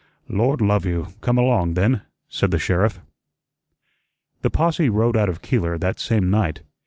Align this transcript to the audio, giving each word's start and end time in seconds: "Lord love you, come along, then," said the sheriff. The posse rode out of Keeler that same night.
"Lord 0.29 0.61
love 0.61 0.83
you, 0.83 1.09
come 1.21 1.37
along, 1.37 1.75
then," 1.75 2.01
said 2.27 2.49
the 2.49 2.57
sheriff. 2.57 3.01
The 4.41 4.49
posse 4.49 4.89
rode 4.89 5.15
out 5.15 5.29
of 5.29 5.43
Keeler 5.43 5.77
that 5.77 5.99
same 5.99 6.31
night. 6.31 6.63